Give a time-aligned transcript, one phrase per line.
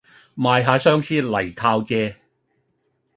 [0.35, 2.17] 賣吓相思嚟靠借